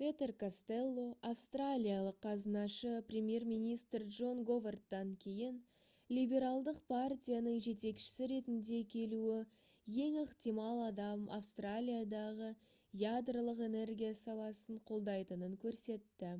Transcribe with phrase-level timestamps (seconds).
[0.00, 5.60] петер костелло австралиялық қазынашы премьер-министр джон говардтан кейін
[6.18, 9.38] либералдық партияның жетекшісі ретінде келуі
[10.08, 12.52] ең ықтимал адам австралиядағы
[13.06, 16.34] ядролық энергия саласын қолдайтынын көрсетті